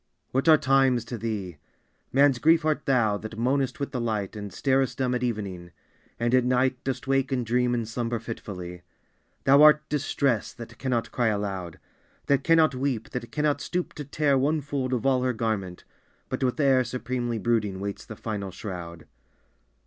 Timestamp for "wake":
7.05-7.31